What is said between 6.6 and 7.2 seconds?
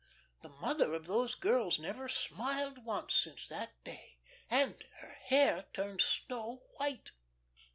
white.